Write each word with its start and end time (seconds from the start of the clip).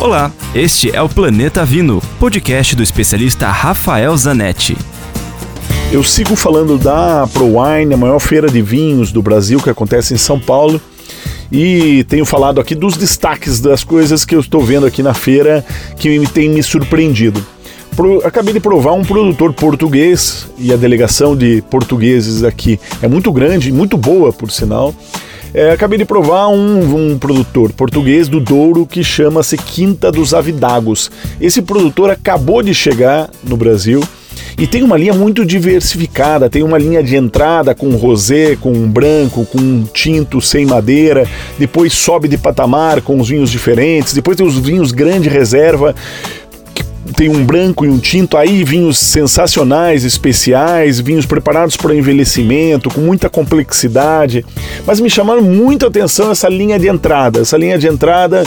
Olá, 0.00 0.30
este 0.54 0.94
é 0.94 1.00
o 1.00 1.08
Planeta 1.08 1.64
Vino, 1.64 2.02
podcast 2.18 2.74
do 2.76 2.82
especialista 2.82 3.48
Rafael 3.48 4.14
Zanetti. 4.16 4.76
Eu 5.90 6.02
sigo 6.02 6.34
falando 6.36 6.76
da 6.76 7.26
ProWine, 7.32 7.94
a 7.94 7.96
maior 7.96 8.18
feira 8.18 8.48
de 8.48 8.60
vinhos 8.60 9.12
do 9.12 9.22
Brasil 9.22 9.60
que 9.60 9.70
acontece 9.70 10.12
em 10.12 10.18
São 10.18 10.38
Paulo. 10.38 10.80
E 11.50 12.04
tenho 12.04 12.24
falado 12.24 12.60
aqui 12.60 12.74
dos 12.74 12.96
destaques 12.96 13.60
das 13.60 13.84
coisas 13.84 14.24
que 14.24 14.34
eu 14.34 14.40
estou 14.40 14.60
vendo 14.60 14.84
aqui 14.84 15.02
na 15.02 15.14
feira 15.14 15.64
que 15.96 16.18
me 16.18 16.26
tem 16.26 16.50
me 16.50 16.62
surpreendido. 16.62 17.44
Pro, 17.94 18.26
acabei 18.26 18.52
de 18.52 18.60
provar 18.60 18.92
um 18.92 19.04
produtor 19.04 19.52
português 19.52 20.48
e 20.58 20.72
a 20.72 20.76
delegação 20.76 21.36
de 21.36 21.62
portugueses 21.70 22.42
aqui 22.42 22.78
é 23.00 23.06
muito 23.06 23.32
grande, 23.32 23.70
muito 23.70 23.96
boa 23.96 24.32
por 24.32 24.50
sinal. 24.50 24.92
É, 25.54 25.70
acabei 25.70 25.96
de 25.96 26.04
provar 26.04 26.48
um, 26.48 27.12
um, 27.12 27.16
produtor 27.16 27.72
português 27.72 28.26
do 28.26 28.40
Douro 28.40 28.84
que 28.84 29.04
chama-se 29.04 29.56
Quinta 29.56 30.10
dos 30.10 30.34
Avidagos. 30.34 31.12
Esse 31.40 31.62
produtor 31.62 32.10
acabou 32.10 32.60
de 32.60 32.74
chegar 32.74 33.30
no 33.44 33.56
Brasil 33.56 34.02
e 34.58 34.66
tem 34.66 34.82
uma 34.82 34.96
linha 34.96 35.12
muito 35.12 35.44
diversificada, 35.44 36.50
tem 36.50 36.64
uma 36.64 36.76
linha 36.76 37.02
de 37.04 37.14
entrada 37.14 37.72
com 37.72 37.90
rosé, 37.90 38.56
com 38.56 38.72
branco, 38.88 39.46
com 39.46 39.84
tinto 39.84 40.40
sem 40.40 40.66
madeira, 40.66 41.24
depois 41.56 41.92
sobe 41.92 42.26
de 42.26 42.36
patamar 42.36 43.00
com 43.00 43.20
os 43.20 43.28
vinhos 43.28 43.50
diferentes, 43.50 44.12
depois 44.12 44.36
tem 44.36 44.46
os 44.46 44.58
vinhos 44.58 44.90
grande 44.90 45.28
reserva, 45.28 45.94
tem 47.16 47.28
um 47.28 47.44
branco 47.44 47.84
e 47.84 47.88
um 47.88 47.98
tinto, 47.98 48.36
aí 48.36 48.64
vinhos 48.64 48.98
sensacionais, 48.98 50.04
especiais, 50.04 51.00
vinhos 51.00 51.26
preparados 51.26 51.76
para 51.76 51.94
envelhecimento, 51.94 52.90
com 52.90 53.00
muita 53.00 53.28
complexidade. 53.28 54.44
Mas 54.86 55.00
me 55.00 55.10
chamaram 55.10 55.42
muito 55.42 55.84
a 55.84 55.88
atenção 55.88 56.30
essa 56.30 56.48
linha 56.48 56.78
de 56.78 56.88
entrada, 56.88 57.40
essa 57.40 57.56
linha 57.56 57.78
de 57.78 57.86
entrada 57.86 58.44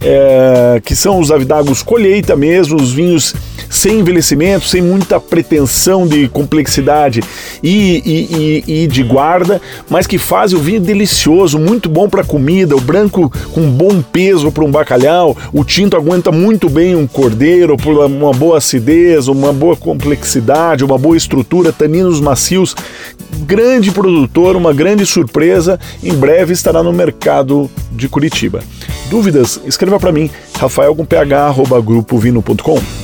é, 0.00 0.80
que 0.84 0.94
são 0.94 1.18
os 1.18 1.30
avidagos 1.30 1.82
colheita 1.82 2.36
mesmo, 2.36 2.76
os 2.76 2.92
vinhos 2.92 3.34
sem 3.74 3.98
envelhecimento, 3.98 4.66
sem 4.66 4.80
muita 4.80 5.18
pretensão 5.18 6.06
de 6.06 6.28
complexidade 6.28 7.20
e, 7.62 8.02
e, 8.04 8.62
e, 8.66 8.82
e 8.82 8.86
de 8.86 9.02
guarda, 9.02 9.60
mas 9.90 10.06
que 10.06 10.16
fazem 10.16 10.56
o 10.56 10.62
vinho 10.62 10.80
delicioso, 10.80 11.58
muito 11.58 11.88
bom 11.88 12.08
para 12.08 12.22
comida, 12.22 12.76
o 12.76 12.80
branco 12.80 13.32
com 13.52 13.68
bom 13.68 14.00
peso 14.00 14.52
para 14.52 14.64
um 14.64 14.70
bacalhau, 14.70 15.36
o 15.52 15.64
tinto 15.64 15.96
aguenta 15.96 16.30
muito 16.30 16.70
bem 16.70 16.94
um 16.94 17.06
cordeiro, 17.06 17.76
por 17.76 17.98
uma 17.98 18.32
boa 18.32 18.58
acidez, 18.58 19.26
uma 19.26 19.52
boa 19.52 19.76
complexidade, 19.76 20.84
uma 20.84 20.96
boa 20.96 21.16
estrutura, 21.16 21.72
taninos 21.72 22.20
macios. 22.20 22.76
Grande 23.40 23.90
produtor, 23.90 24.54
uma 24.54 24.72
grande 24.72 25.04
surpresa, 25.04 25.80
em 26.02 26.14
breve 26.14 26.52
estará 26.52 26.82
no 26.82 26.92
mercado 26.92 27.68
de 27.90 28.08
Curitiba. 28.08 28.60
Dúvidas? 29.10 29.60
Escreva 29.66 29.98
para 29.98 30.12
mim, 30.12 30.30
rafael 30.58 30.94
com 30.94 31.04
ph, 31.04 31.24
grupovino.com. 31.84 33.03